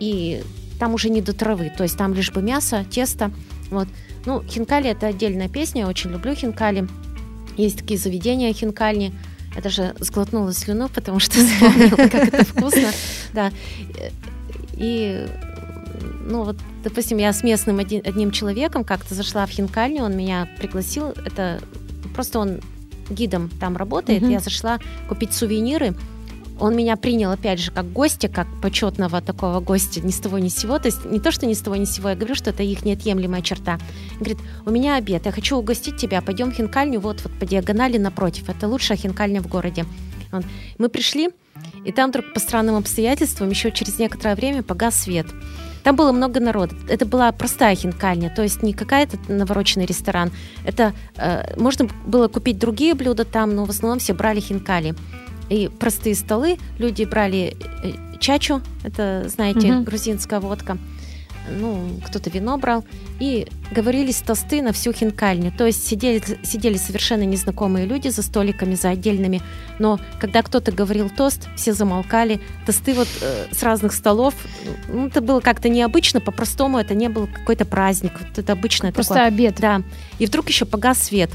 [0.00, 0.42] И
[0.78, 3.30] там уже не до травы, то есть там лишь бы мясо, тесто.
[3.70, 3.88] Вот.
[4.26, 6.88] Ну, хинкали это отдельная песня, я очень люблю хинкали.
[7.56, 9.12] Есть такие заведения хинкальни.
[9.54, 12.88] Я даже сглотнула слюну, потому что вспомнила, как это вкусно.
[13.32, 13.52] Да.
[14.74, 15.26] И
[16.24, 20.48] ну вот, допустим, я с местным один, одним человеком как-то зашла в хинкальню, он меня
[20.58, 21.60] пригласил, это
[22.14, 22.60] просто он
[23.10, 24.32] гидом там работает, mm-hmm.
[24.32, 25.94] я зашла купить сувениры,
[26.62, 30.48] он меня принял, опять же, как гостя, как почетного такого гостя, ни с того ни
[30.48, 30.78] с сего.
[30.78, 32.62] То есть не то, что ни с того ни с сего, я говорю, что это
[32.62, 33.80] их неотъемлемая черта.
[34.12, 37.46] Он говорит, у меня обед, я хочу угостить тебя, пойдем в хинкальню, вот, вот по
[37.46, 38.48] диагонали напротив.
[38.48, 39.86] Это лучшая хинкальня в городе.
[40.30, 40.44] Вот.
[40.78, 41.30] Мы пришли,
[41.84, 45.26] и там вдруг по странным обстоятельствам еще через некоторое время погас свет.
[45.82, 46.74] Там было много народа.
[46.88, 50.30] Это была простая хинкальня, то есть не какая-то навороченный ресторан.
[50.64, 54.94] Это э, можно было купить другие блюда там, но в основном все брали хинкали.
[55.48, 59.82] И простые столы, люди брали э, чачу, это, знаете, угу.
[59.84, 60.78] грузинская водка
[61.50, 62.84] ну, кто-то вино брал,
[63.20, 65.52] и говорились тосты на всю хинкальню.
[65.56, 69.42] То есть сидели, сидели совершенно незнакомые люди за столиками, за отдельными,
[69.78, 72.40] но когда кто-то говорил тост, все замолкали.
[72.66, 74.34] Тосты вот э, с разных столов,
[74.88, 79.14] ну, это было как-то необычно, по-простому это не был какой-то праздник, вот это обычное Просто
[79.14, 79.28] такое.
[79.28, 79.56] обед.
[79.58, 79.82] Да.
[80.18, 81.30] И вдруг еще погас свет.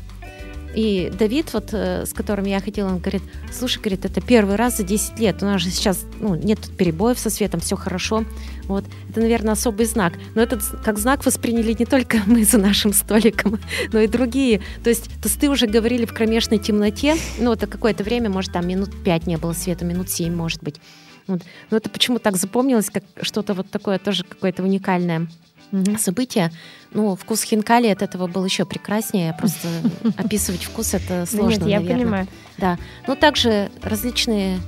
[0.77, 4.77] И Давид, вот э, с которым я ходила, он говорит, слушай, говорит, это первый раз
[4.77, 5.41] за 10 лет.
[5.41, 8.25] У нас же сейчас ну, нет тут перебоев со светом, все хорошо.
[8.65, 8.85] Вот.
[9.09, 10.13] Это, наверное, особый знак.
[10.35, 13.59] Но этот как знак восприняли не только мы за нашим столиком,
[13.91, 14.61] но и другие.
[14.83, 17.15] То есть тосты уже говорили в кромешной темноте.
[17.39, 20.79] Ну, это какое-то время, может, там минут 5 не было света, минут 7, может быть.
[21.25, 21.41] Вот.
[21.71, 25.27] Но это почему так запомнилось, как что-то вот такое тоже какое-то уникальное
[25.71, 25.97] mm-hmm.
[25.97, 26.51] событие.
[26.91, 29.36] Ну, вкус хинкали от этого был еще прекраснее.
[29.38, 29.67] Просто
[30.17, 32.27] описывать вкус это сложно, Нет, я понимаю.
[32.58, 32.77] Да.
[33.08, 34.60] Ну, также различные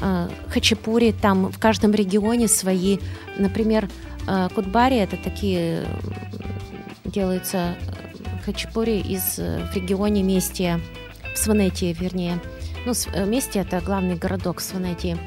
[0.00, 2.98] э, хачапури, там в каждом регионе свои.
[3.38, 3.88] Например,
[4.26, 5.86] э, кутбари это такие
[7.04, 10.80] делаются э, хачапури из э, в регионе Местия,
[11.34, 12.40] в Сванетии, вернее.
[12.86, 12.92] Ну,
[13.26, 15.18] Местия это главный городок Сванетии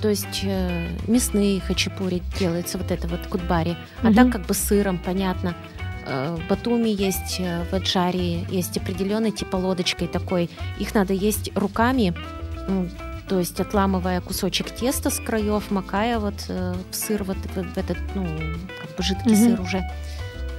[0.00, 4.14] то есть э, мясные хачапури делается, вот это вот кутбари, а угу.
[4.14, 5.54] так как бы сыром, понятно.
[6.06, 10.50] Э, в Батуми есть, э, в Аджарии есть определенный типа лодочкой такой.
[10.78, 12.14] Их надо есть руками,
[12.68, 12.88] ну,
[13.28, 17.78] то есть отламывая кусочек теста с краев, макая вот э, в сыр, вот в, в
[17.78, 18.24] этот, ну,
[18.80, 19.36] как бы жидкий угу.
[19.36, 19.82] сыр уже.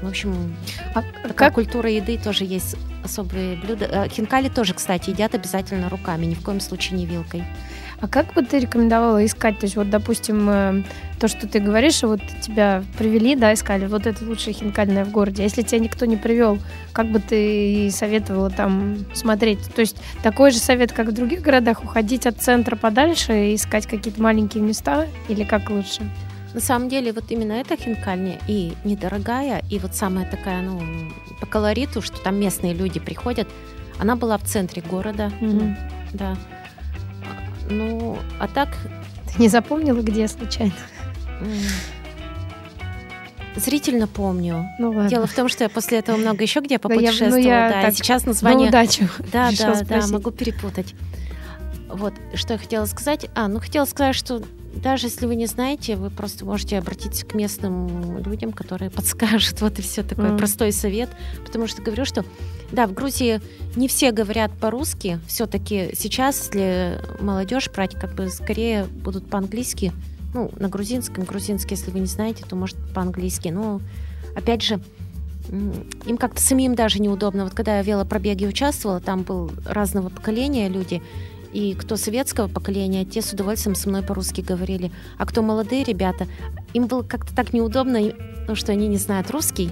[0.01, 0.55] В общем,
[0.93, 1.01] а
[1.33, 3.85] как культура еды тоже есть особые блюда.
[3.85, 7.43] Э, хинкали тоже, кстати, едят обязательно руками, ни в коем случае не вилкой.
[8.01, 9.59] А как бы ты рекомендовала искать?
[9.59, 10.83] То есть вот, допустим, э,
[11.19, 15.43] то, что ты говоришь, вот тебя привели, да, искали, вот это лучшая хинкальная в городе.
[15.43, 16.59] А если тебя никто не привел,
[16.91, 19.59] как бы ты советовала там смотреть?
[19.73, 23.87] То есть такой же совет, как в других городах, уходить от центра подальше и искать
[23.87, 25.07] какие-то маленькие места?
[25.29, 26.01] Или как лучше?
[26.53, 30.81] На самом деле, вот именно эта хинкальня и недорогая, и вот самая такая, ну,
[31.41, 33.47] по колориту, что там местные люди приходят,
[33.99, 35.75] она была в центре города, mm-hmm.
[36.13, 36.37] да.
[37.69, 38.69] Ну, а так...
[39.33, 40.73] Ты не запомнила, где случайно?
[43.55, 44.67] Зрительно помню.
[44.79, 45.09] Ну, ладно.
[45.09, 47.35] Дело в том, что я после этого много еще где попутешествовала.
[47.35, 48.69] Ну, я, ну, я да, так, сейчас название...
[48.69, 49.07] На удачу.
[49.31, 50.93] Да, да, да, могу перепутать.
[51.89, 53.27] Вот, что я хотела сказать.
[53.33, 54.41] А, ну, хотела сказать, что
[54.75, 59.61] даже если вы не знаете, вы просто можете обратиться к местным людям, которые подскажут.
[59.65, 60.37] Вот и все такой mm.
[60.37, 61.09] простой совет.
[61.45, 62.25] Потому что говорю, что
[62.71, 63.41] да, в Грузии
[63.75, 65.19] не все говорят по-русски.
[65.27, 69.91] Все-таки сейчас, если молодежь брать, как бы скорее будут по-английски.
[70.33, 73.49] Ну, на грузинском, грузинский, если вы не знаете, то может по-английски.
[73.49, 73.81] Но
[74.35, 74.81] опять же,
[75.49, 77.45] им как-то самим даже неудобно.
[77.45, 81.01] Вот когда я в велопробеге участвовала, там был разного поколения люди,
[81.53, 84.91] и кто советского поколения, те с удовольствием со мной по-русски говорили.
[85.17, 86.27] А кто молодые ребята,
[86.73, 87.99] им было как-то так неудобно,
[88.47, 89.69] ну, что они не знают русский.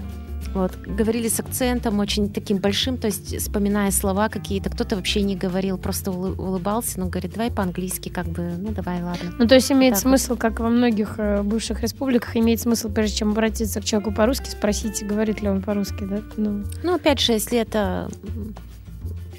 [0.54, 4.70] Вот, говорили с акцентом очень таким большим, то есть вспоминая слова какие-то.
[4.70, 9.34] Кто-то вообще не говорил, просто улыбался, но говорит, давай по-английски, как бы, ну давай, ладно.
[9.40, 13.18] Ну то есть имеет вот смысл, как во многих э, бывших республиках, имеет смысл, прежде
[13.18, 16.22] чем обратиться к человеку по-русски, спросить, говорит ли он по-русски, да?
[16.38, 16.64] Ну.
[16.84, 18.10] ну опять же, если это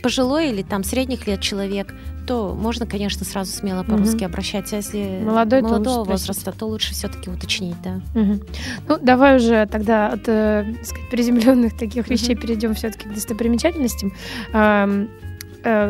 [0.04, 1.94] пожилой или там средних лет человек,
[2.26, 4.26] то можно, конечно, сразу смело по-русски угу.
[4.26, 4.76] обращаться.
[4.76, 8.02] А если Молодой, молодого то возраста, то лучше все-таки уточнить, да.
[8.14, 8.40] Угу.
[8.88, 12.42] Ну, давай уже тогда от э, сказать, приземленных таких вещей угу.
[12.42, 14.12] перейдем все-таки к достопримечательностям.
[14.52, 15.06] Э,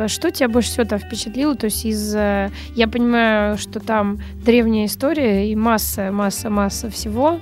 [0.08, 1.56] что тебя больше всего там впечатлило?
[1.56, 2.14] То есть из...
[2.14, 7.40] Э, я понимаю, что там древняя история и масса, масса, масса всего.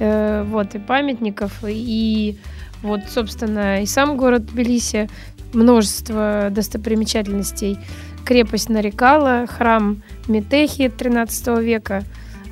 [0.00, 2.38] Э, вот, и памятников, и
[2.82, 5.08] вот, собственно, и сам город Тбилиси
[5.52, 7.78] множество достопримечательностей.
[8.24, 12.02] Крепость Нарикала, храм Метехи 13 века,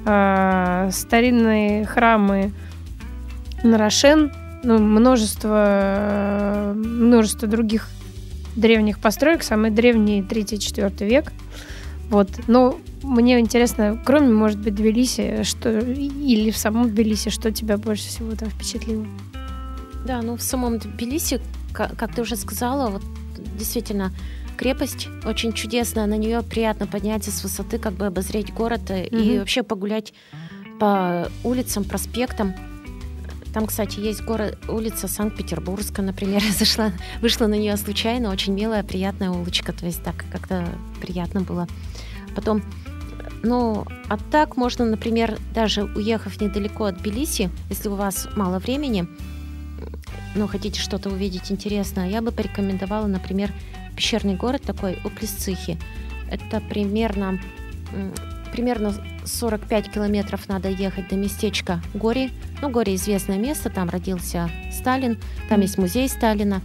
[0.05, 2.53] э, старинные храмы
[3.63, 7.89] Нарашен, ну, множество, множество других
[8.57, 11.33] древних построек, самые древние 3-4 век.
[12.11, 12.29] Вот.
[12.47, 18.09] Но мне интересно, кроме, может быть, Тбилиси, что или в самом Тбилиси, что тебя больше
[18.09, 19.07] всего там впечатлило?
[20.07, 21.41] Да, ну в самом Тбилиси
[21.73, 23.03] как, как ты уже сказала, вот
[23.57, 24.13] действительно
[24.57, 29.23] крепость очень чудесная, на нее приятно подняться с высоты, как бы обозреть город mm-hmm.
[29.23, 30.13] и вообще погулять
[30.79, 32.55] по улицам, проспектам.
[33.53, 36.43] Там, кстати, есть город, улица Санкт-Петербургская, например.
[36.47, 38.31] Я зашла, вышла на нее случайно.
[38.31, 39.73] Очень милая, приятная улочка.
[39.73, 40.67] То есть так как-то
[41.01, 41.67] приятно было.
[42.35, 42.63] Потом,
[43.43, 49.07] ну, а так можно, например, даже уехав недалеко от Тбилиси, если у вас мало времени,
[50.35, 53.53] ну, хотите что-то увидеть интересное, я бы порекомендовала, например,
[53.97, 55.79] пещерный город такой, Уплесцихи.
[56.31, 57.39] Это примерно
[58.53, 62.31] примерно 45 километров надо ехать до местечка Гори.
[62.61, 65.63] Ну, Гори известное место, там родился Сталин, там mm.
[65.63, 66.61] есть музей Сталина.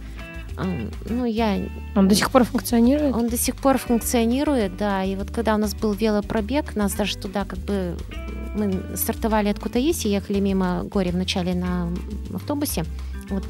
[1.08, 1.58] Ну, я...
[1.94, 3.14] Он до сих пор функционирует?
[3.14, 5.04] Он до сих пор функционирует, да.
[5.04, 7.96] И вот когда у нас был велопробег, нас даже туда как бы...
[8.56, 11.92] Мы стартовали от Кутаиси, ехали мимо Гори вначале на
[12.34, 12.84] автобусе.
[13.30, 13.44] Вот.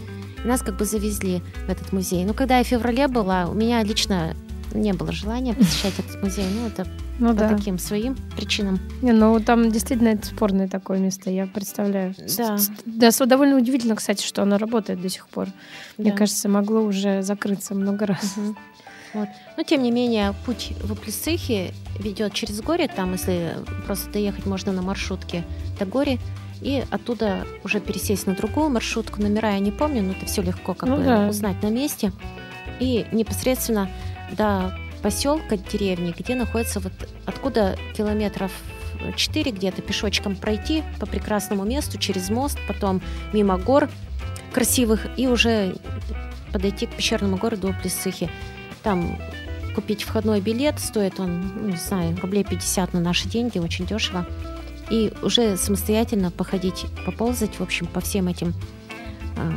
[0.45, 2.25] И нас как бы завезли в этот музей.
[2.25, 4.37] Но когда я в феврале была, у меня лично
[4.75, 6.45] не было желания посещать этот музей.
[6.55, 6.87] Ну, это
[7.19, 7.57] ну, по да.
[7.57, 8.79] таким своим причинам.
[9.03, 12.15] Не, ну там действительно это спорное такое место, я представляю.
[12.37, 12.57] Да.
[12.87, 15.47] Да, довольно удивительно, кстати, что оно работает до сих пор.
[15.47, 15.53] Да.
[15.99, 18.37] Мне кажется, могло уже закрыться много раз.
[18.37, 18.57] Угу.
[19.15, 19.29] Вот.
[19.57, 22.89] Но тем не менее, путь в Плесцихе ведет через горе.
[22.89, 23.55] Там, если
[23.87, 25.45] просто доехать можно на маршрутке
[25.79, 26.19] до горе,
[26.61, 29.23] и оттуда уже пересесть на другую маршрутку.
[29.23, 31.29] Номера я не помню, но это все легко как ну, бы да.
[31.29, 32.13] узнать на месте.
[32.81, 33.89] И непосредственно
[34.33, 36.93] до поселка, деревни, где находится вот
[37.27, 38.53] откуда километров
[39.17, 43.01] 4 где-то пешочком пройти по прекрасному месту через мост, потом
[43.33, 43.89] мимо гор
[44.53, 45.77] красивых и уже
[46.53, 48.31] подойти к пещерному городу Плесыхи.
[48.83, 49.19] Там
[49.75, 54.27] купить входной билет, стоит он, ну, не знаю, рублей 50 на наши деньги, очень дешево.
[54.91, 58.55] И уже самостоятельно походить, поползать, в общем, по всем этим
[59.37, 59.53] э,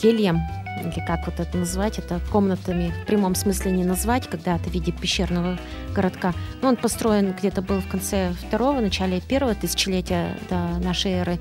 [0.00, 0.40] кельям,
[0.80, 4.72] или как вот это назвать, это комнатами в прямом смысле не назвать, когда это в
[4.72, 5.58] виде пещерного
[5.94, 6.34] городка.
[6.62, 11.38] Но он построен где-то был в конце второго, начале первого тысячелетия до нашей эры.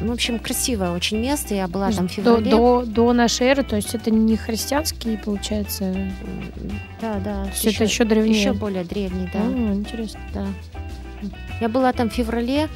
[0.00, 1.54] Ну, в общем, красивое очень место.
[1.54, 2.50] Я была там в феврале.
[2.50, 5.92] До, до, до нашей эры, то есть это не христианский, получается?
[7.00, 7.46] Да, да.
[7.52, 8.40] Все еще, это еще древнее?
[8.40, 9.40] Еще более древний, да.
[9.42, 10.20] А, интересно.
[10.32, 10.46] Да.
[11.60, 12.68] Я была там в феврале,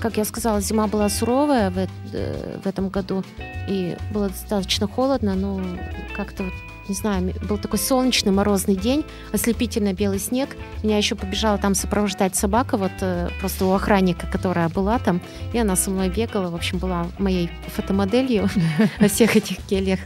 [0.00, 1.78] как я сказала, зима была суровая в,
[2.12, 3.24] э, в этом году,
[3.68, 5.60] и было достаточно холодно, но
[6.16, 6.44] как-то
[6.88, 10.56] не знаю, был такой солнечный морозный день, ослепительно белый снег.
[10.82, 15.20] Меня еще побежала там сопровождать собака, вот э, просто у охранника, которая была там,
[15.52, 18.48] и она со мной бегала, в общем, была моей фотомоделью
[18.98, 20.00] во всех этих кельях.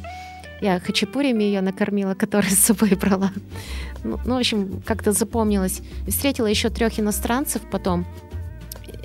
[0.60, 3.30] Я хачапурями ее накормила, которую с собой брала.
[4.04, 5.80] Ну, ну в общем, как-то запомнилось.
[6.06, 8.06] Встретила еще трех иностранцев потом,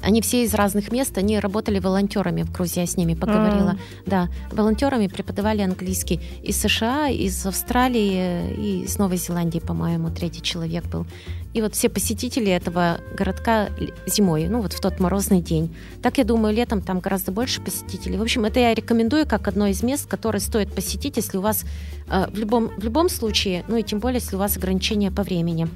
[0.02, 3.72] они все из разных мест, они работали волонтерами в Грузии, я с ними поговорила.
[3.72, 4.10] А-а-а.
[4.10, 10.86] Да, волонтерами преподавали английский из США, из Австралии и из Новой Зеландии, по-моему, третий человек
[10.86, 11.06] был.
[11.54, 13.70] И вот все посетители этого городка
[14.06, 15.76] зимой, ну вот в тот морозный день.
[16.04, 18.18] Так, я думаю, летом там гораздо больше посетителей.
[18.18, 21.66] В общем, это я рекомендую как одно из мест, которое стоит посетить, если у вас
[22.08, 25.24] э, в, любом, в любом случае, ну и тем более, если у вас ограничения по
[25.24, 25.68] времени.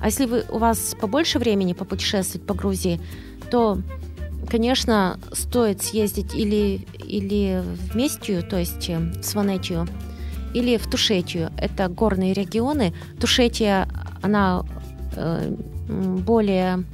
[0.00, 3.00] А если вы, у вас побольше времени попутешествовать по Грузии,
[3.50, 3.78] то,
[4.48, 9.86] конечно, стоит съездить или, или в Местию, то есть э, в Сванетию,
[10.54, 11.50] или в Тушетию.
[11.56, 12.92] Это горные регионы.
[13.20, 13.88] Тушетия,
[14.22, 14.64] она
[15.16, 15.54] э,
[15.88, 16.84] более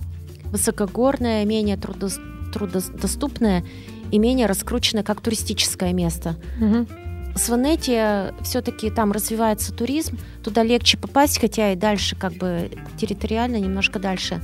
[0.45, 2.09] высокогорная, менее трудо,
[2.53, 3.65] трудодоступная
[4.11, 6.37] и менее раскрученная как туристическое место.
[6.61, 6.87] Угу.
[7.37, 13.99] Сванетия все-таки там развивается туризм, туда легче попасть, хотя и дальше, как бы территориально немножко
[13.99, 14.41] дальше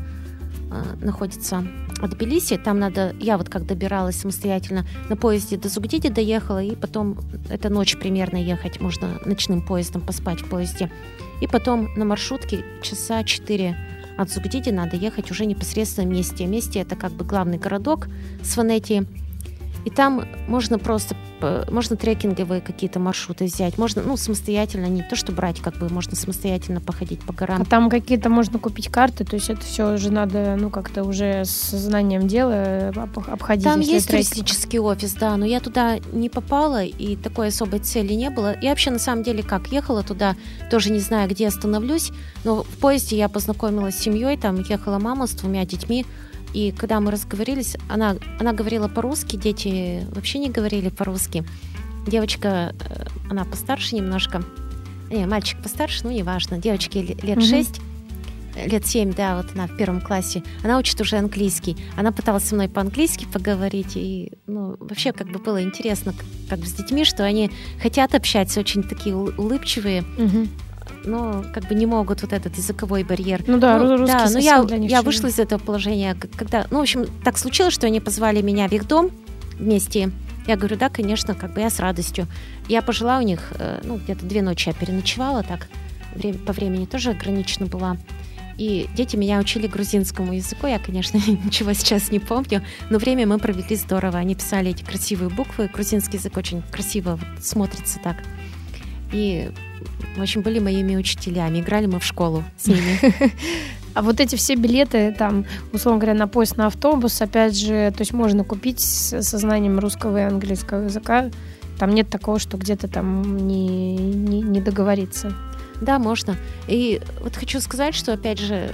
[1.01, 1.65] находится
[2.01, 2.57] от Тбилиси.
[2.57, 7.19] Там надо, я вот как добиралась самостоятельно на поезде до Зугдиди доехала, и потом,
[7.51, 10.91] это ночь примерно ехать, можно ночным поездом поспать в поезде.
[11.41, 13.77] И потом на маршрутке часа 4
[14.17, 16.47] от Зугдиди надо ехать уже непосредственно в Месте.
[16.47, 18.09] Месте это как бы главный городок
[18.43, 19.07] Сванетии.
[19.85, 21.17] И там можно просто,
[21.71, 26.15] можно трекинговые какие-то маршруты взять, можно, ну, самостоятельно, не то, что брать, как бы, можно
[26.15, 27.63] самостоятельно походить по горам.
[27.63, 31.45] А там какие-то можно купить карты, то есть это все уже надо, ну, как-то уже
[31.45, 32.93] с знанием дела
[33.27, 33.65] обходить.
[33.65, 34.31] Там есть трекинг.
[34.31, 38.53] туристический офис, да, но я туда не попала, и такой особой цели не было.
[38.53, 40.37] И вообще, на самом деле, как, ехала туда,
[40.71, 42.13] тоже не знаю, где остановлюсь,
[42.45, 46.07] но в поезде я познакомилась с семьей, там ехала мама с двумя детьми,
[46.53, 51.45] и когда мы разговорились, она, она говорила по-русски, дети вообще не говорили по-русски.
[52.07, 54.43] Девочка, э, она постарше немножко.
[55.11, 56.59] Не, мальчик постарше, ну, неважно.
[56.59, 57.47] Девочке лет угу.
[57.47, 57.81] 6,
[58.67, 60.43] лет 7, да, вот она в первом классе.
[60.63, 61.77] Она учит уже английский.
[61.97, 63.97] Она пыталась со мной по-английски поговорить.
[63.97, 67.51] И, ну, вообще, как бы было интересно, как, как бы с детьми, что они
[67.81, 70.03] хотят общаться, очень такие улыбчивые.
[70.19, 70.49] Угу
[71.05, 73.43] но как бы не могут вот этот языковой барьер.
[73.47, 76.67] Ну да, ну, русский да, но я, для них я вышла из этого положения, когда,
[76.71, 79.11] ну, в общем, так случилось, что они позвали меня в их дом
[79.59, 80.11] вместе.
[80.47, 82.27] Я говорю, да, конечно, как бы я с радостью.
[82.69, 85.69] Я пожила у них, э, ну, где-то две ночи я переночевала так,
[86.15, 87.97] время, по времени тоже ограничена была.
[88.59, 90.67] И дети меня учили грузинскому языку.
[90.67, 94.19] Я, конечно, ничего сейчас не помню, но время мы провели здорово.
[94.19, 95.71] Они писали эти красивые буквы.
[95.73, 98.17] Грузинский язык очень красиво вот смотрится так.
[99.13, 99.51] И,
[100.17, 101.61] в общем, были моими учителями.
[101.61, 102.99] Играли мы в школу с ними.
[103.95, 108.01] А вот эти все билеты, там, условно говоря, на поезд, на автобус, опять же, то
[108.01, 111.31] есть можно купить со знанием русского и английского языка.
[111.79, 115.35] Там нет такого, что где-то там не, не, не договориться.
[115.81, 116.37] Да, можно.
[116.69, 118.71] И вот хочу сказать, что, опять же,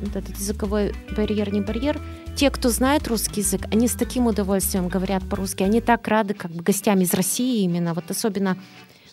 [0.00, 2.00] вот этот языковой барьер, не барьер,
[2.36, 6.50] те, кто знает русский язык, они с таким удовольствием говорят по-русски, они так рады как
[6.50, 8.56] бы гостям из России именно, вот особенно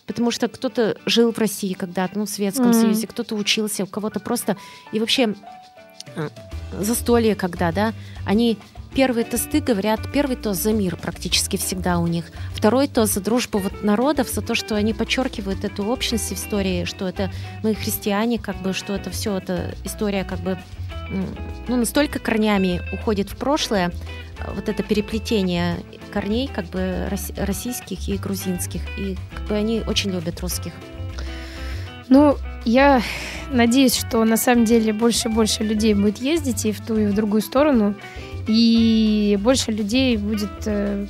[0.06, 2.74] потому что кто-то жил в России когда-то, ну, в Советском Мгм.
[2.74, 4.56] Союзе, кто-то учился, у кого-то просто...
[4.92, 5.34] И вообще
[6.16, 6.28] э,
[6.78, 7.92] застолье когда, да,
[8.26, 8.58] они
[8.94, 13.58] первые тосты говорят, первый тост за мир практически всегда у них, второй тост за дружбу
[13.58, 17.30] вот народов, за то, что они подчеркивают эту общность в истории, что это
[17.62, 20.58] мы христиане, как бы, что это все, это история как бы
[21.68, 23.90] ну, настолько корнями уходит в прошлое,
[24.38, 25.78] э, вот это переплетение
[26.14, 30.72] корней как бы рос- российских и грузинских, и как бы они очень любят русских.
[32.08, 33.02] Ну, я
[33.50, 37.06] надеюсь, что на самом деле больше и больше людей будет ездить и в ту, и
[37.06, 37.94] в другую сторону.
[38.46, 41.06] И больше людей будет э,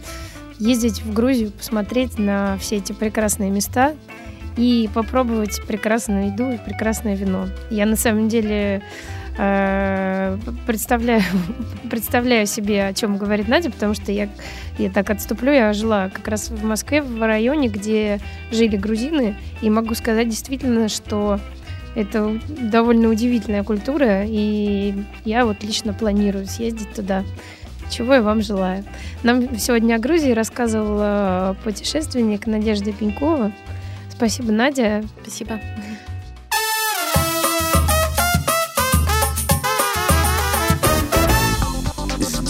[0.59, 3.94] ездить в Грузию, посмотреть на все эти прекрасные места
[4.57, 7.48] и попробовать прекрасную еду и прекрасное вино.
[7.70, 8.82] Я на самом деле
[9.39, 11.22] э, представляю,
[11.91, 14.28] представляю себе, о чем говорит Надя, потому что я,
[14.78, 18.20] я так отступлю, я жила как раз в Москве, в районе, где
[18.51, 21.41] жили грузины, и могу сказать действительно, что
[21.95, 27.24] это довольно удивительная культура, и я вот лично планирую съездить туда.
[27.91, 28.85] Чего я вам желаю.
[29.22, 33.53] Нам сегодня о Грузии рассказывала путешественник Надежда Пенькова.
[34.11, 35.05] Спасибо, Надя.
[35.22, 35.61] Спасибо.